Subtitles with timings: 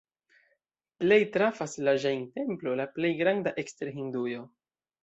[1.03, 4.49] Plej trafas la Ĵain-templo, la plej granda ekster Hindujo.